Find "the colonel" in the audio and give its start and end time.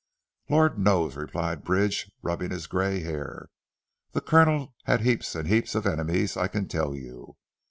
4.13-4.73